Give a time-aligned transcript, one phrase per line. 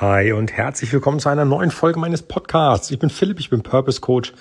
[0.00, 2.90] Hi und herzlich willkommen zu einer neuen Folge meines Podcasts.
[2.90, 4.32] Ich bin Philipp, ich bin Purpose Coach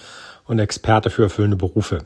[0.46, 2.05] und Experte für erfüllende Berufe.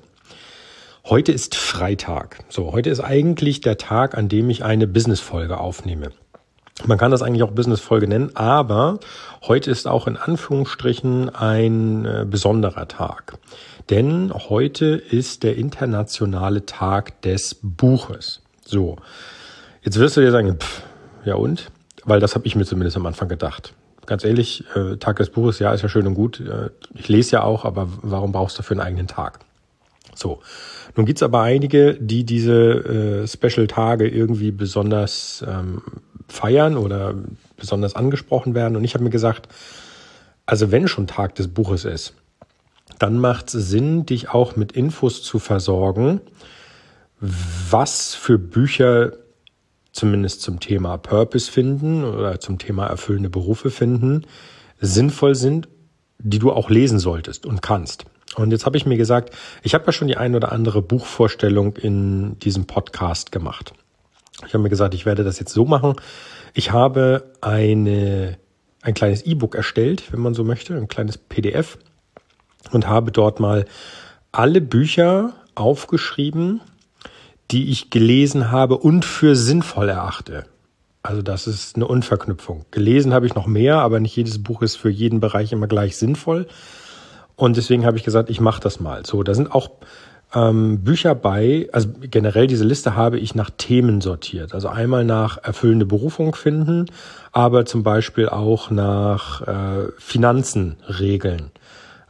[1.06, 2.40] Heute ist Freitag.
[2.50, 6.10] So, heute ist eigentlich der Tag, an dem ich eine Business-Folge aufnehme.
[6.88, 9.00] Man kann das eigentlich auch Business-Folge nennen, aber
[9.44, 13.38] heute ist auch in Anführungsstrichen ein äh, besonderer Tag.
[13.92, 18.42] Denn heute ist der internationale Tag des Buches.
[18.66, 18.96] So,
[19.84, 20.82] jetzt wirst du dir sagen, pff,
[21.24, 21.70] ja und?
[22.06, 23.74] Weil das habe ich mir zumindest am Anfang gedacht.
[24.06, 26.42] Ganz ehrlich, äh, Tag des Buches, ja, ist ja schön und gut.
[26.42, 29.40] Äh, ich lese ja auch, aber warum brauchst du dafür einen eigenen Tag?
[30.16, 30.42] So,
[30.96, 35.82] nun gibt's aber einige, die diese äh, Special-Tage irgendwie besonders ähm,
[36.28, 37.16] feiern oder
[37.58, 38.76] besonders angesprochen werden.
[38.76, 39.48] Und ich habe mir gesagt,
[40.46, 42.14] also wenn schon Tag des Buches ist,
[43.00, 46.22] dann macht es Sinn, dich auch mit Infos zu versorgen,
[47.20, 49.14] was für Bücher
[49.94, 54.26] zumindest zum Thema Purpose finden oder zum Thema erfüllende Berufe finden,
[54.82, 55.70] sinnvoll sind,
[56.18, 58.06] die du auch lesen solltest und kannst.
[58.36, 61.78] Und jetzt habe ich mir gesagt, ich habe ja schon die ein oder andere Buchvorstellung
[61.78, 63.74] in diesem Podcast gemacht.
[64.48, 65.96] Ich habe mir gesagt, ich werde das jetzt so machen.
[66.56, 68.38] Ich habe eine,
[68.82, 71.78] ein kleines E-Book erstellt, wenn man so möchte, ein kleines PDF
[72.72, 73.66] und habe dort mal
[74.32, 76.62] alle Bücher aufgeschrieben,
[77.52, 80.46] die ich gelesen habe und für sinnvoll erachte.
[81.02, 82.66] Also das ist eine Unverknüpfung.
[82.72, 85.98] Gelesen habe ich noch mehr, aber nicht jedes Buch ist für jeden Bereich immer gleich
[85.98, 86.48] sinnvoll.
[87.36, 89.06] Und deswegen habe ich gesagt, ich mache das mal.
[89.06, 89.70] So, da sind auch
[90.34, 94.54] ähm, Bücher bei, also generell diese Liste habe ich nach Themen sortiert.
[94.54, 96.86] Also einmal nach erfüllende Berufung finden,
[97.32, 101.52] aber zum Beispiel auch nach äh, Finanzen regeln.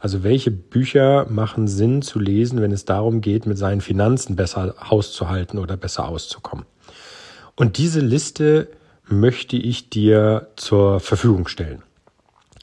[0.04, 4.74] Also welche Bücher machen Sinn zu lesen, wenn es darum geht, mit seinen Finanzen besser
[4.90, 6.66] hauszuhalten oder besser auszukommen?
[7.56, 8.68] Und diese Liste
[9.06, 11.82] möchte ich dir zur Verfügung stellen.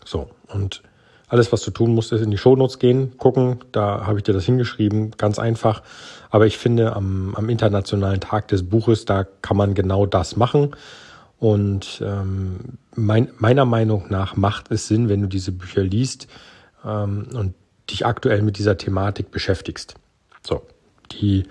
[0.06, 0.84] So, und
[1.30, 4.34] alles, was du tun musst, ist in die Shownotes gehen, gucken, da habe ich dir
[4.34, 5.82] das hingeschrieben, ganz einfach.
[6.30, 10.76] Aber ich finde, am, am Internationalen Tag des Buches, da kann man genau das machen.
[11.40, 16.28] Und ähm, mein, meiner Meinung nach macht es Sinn, wenn du diese Bücher liest,
[16.86, 17.54] ähm, und
[17.90, 19.96] dich aktuell mit dieser Thematik beschäftigst.
[20.42, 20.62] So,
[21.12, 21.44] die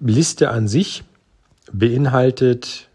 [0.00, 1.04] Liste an sich
[1.72, 2.88] beinhaltet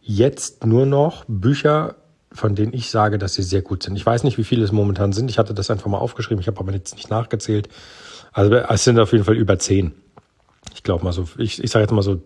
[0.00, 1.96] jetzt nur noch Bücher,
[2.32, 3.96] von denen ich sage, dass sie sehr gut sind.
[3.96, 5.30] Ich weiß nicht, wie viele es momentan sind.
[5.30, 6.40] Ich hatte das einfach mal aufgeschrieben.
[6.40, 7.68] Ich habe aber jetzt nicht nachgezählt.
[8.32, 9.92] Also es sind auf jeden Fall über zehn.
[10.74, 12.22] Ich glaube mal so, ich, ich sage jetzt mal so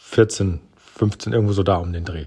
[0.00, 0.60] 14,
[0.96, 2.26] 15, irgendwo so da um den Dreh.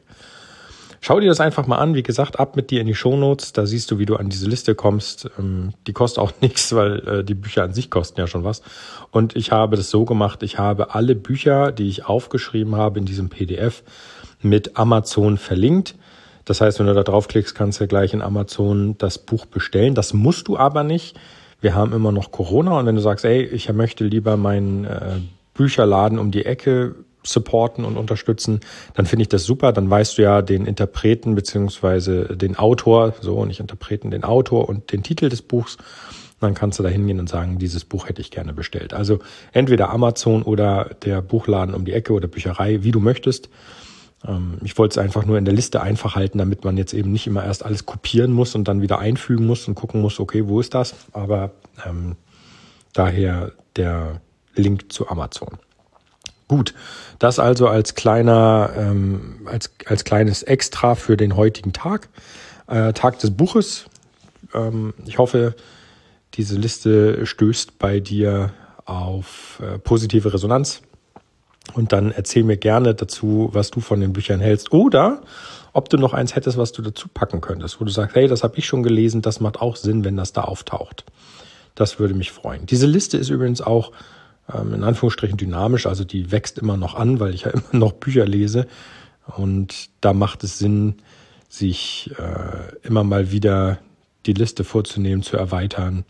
[1.07, 1.95] Schau dir das einfach mal an.
[1.95, 3.53] Wie gesagt, ab mit dir in die Shownotes.
[3.53, 5.29] Da siehst du, wie du an diese Liste kommst.
[5.39, 8.61] Ähm, die kostet auch nichts, weil äh, die Bücher an sich kosten ja schon was.
[9.11, 13.05] Und ich habe das so gemacht, ich habe alle Bücher, die ich aufgeschrieben habe in
[13.05, 13.83] diesem PDF,
[14.41, 15.95] mit Amazon verlinkt.
[16.43, 19.95] Das heißt, wenn du da draufklickst, kannst du gleich in Amazon das Buch bestellen.
[19.95, 21.17] Das musst du aber nicht.
[21.61, 25.19] Wir haben immer noch Corona und wenn du sagst, ey, ich möchte lieber meinen äh,
[25.53, 26.95] Bücherladen um die Ecke
[27.27, 28.61] supporten und unterstützen,
[28.93, 29.73] dann finde ich das super.
[29.73, 34.91] Dann weißt du ja den Interpreten beziehungsweise den Autor, so nicht Interpreten, den Autor und
[34.91, 35.77] den Titel des Buchs.
[36.39, 38.93] Dann kannst du da hingehen und sagen, dieses Buch hätte ich gerne bestellt.
[38.93, 39.19] Also
[39.53, 43.49] entweder Amazon oder der Buchladen um die Ecke oder Bücherei, wie du möchtest.
[44.25, 47.11] Ähm, ich wollte es einfach nur in der Liste einfach halten, damit man jetzt eben
[47.11, 50.47] nicht immer erst alles kopieren muss und dann wieder einfügen muss und gucken muss, okay,
[50.47, 50.95] wo ist das?
[51.11, 51.51] Aber
[51.85, 52.15] ähm,
[52.93, 54.21] daher der
[54.55, 55.57] Link zu Amazon.
[56.47, 56.73] Gut,
[57.19, 62.07] das also als kleiner, ähm, als, als kleines Extra für den heutigen Tag,
[62.67, 63.85] äh, Tag des Buches.
[64.53, 65.55] Ähm, ich hoffe,
[66.35, 68.53] diese Liste stößt bei dir
[68.85, 70.81] auf äh, positive Resonanz.
[71.73, 74.71] Und dann erzähl mir gerne dazu, was du von den Büchern hältst.
[74.71, 75.21] Oder
[75.73, 78.43] ob du noch eins hättest, was du dazu packen könntest, wo du sagst, hey, das
[78.43, 81.03] habe ich schon gelesen, das macht auch Sinn, wenn das da auftaucht.
[81.75, 82.65] Das würde mich freuen.
[82.65, 83.91] Diese Liste ist übrigens auch
[84.53, 87.93] ähm, in Anführungsstrichen dynamisch, also die wächst immer noch an, weil ich ja immer noch
[87.93, 88.67] Bücher lese.
[89.35, 90.95] Und da macht es Sinn,
[91.49, 93.79] sich äh, immer mal wieder
[94.25, 96.05] die Liste vorzunehmen, zu erweitern.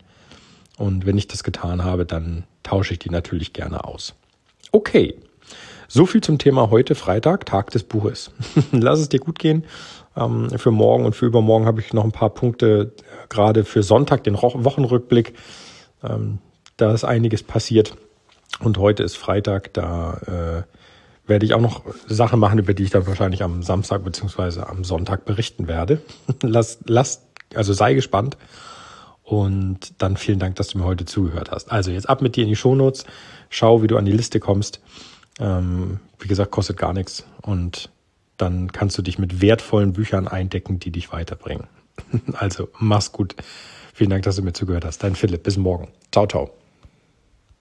[0.76, 4.14] Und wenn ich das getan habe, dann tausche ich die natürlich gerne aus.
[4.70, 5.16] Okay,
[5.88, 8.30] so viel zum Thema heute Freitag, Tag des Buches.
[8.72, 9.64] Lass es dir gut gehen.
[10.16, 13.82] Ähm, für morgen und für übermorgen habe ich noch ein paar Punkte, äh, gerade für
[13.82, 15.34] Sonntag, den Wochenrückblick.
[16.04, 16.38] Ähm,
[16.76, 17.96] da ist einiges passiert.
[18.60, 22.90] Und heute ist Freitag, da äh, werde ich auch noch Sachen machen, über die ich
[22.90, 26.00] dann wahrscheinlich am Samstag beziehungsweise am Sonntag berichten werde.
[26.42, 27.22] lass, lass,
[27.54, 28.36] also sei gespannt.
[29.22, 31.70] Und dann vielen Dank, dass du mir heute zugehört hast.
[31.70, 33.04] Also jetzt ab mit dir in die Shownotes.
[33.50, 34.80] Schau, wie du an die Liste kommst.
[35.38, 37.24] Ähm, wie gesagt, kostet gar nichts.
[37.42, 37.90] Und
[38.38, 41.66] dann kannst du dich mit wertvollen Büchern eindecken, die dich weiterbringen.
[42.34, 43.34] Also mach's gut.
[43.92, 45.02] Vielen Dank, dass du mir zugehört hast.
[45.02, 45.42] Dein Philipp.
[45.42, 45.88] Bis morgen.
[46.12, 46.57] Ciao, ciao.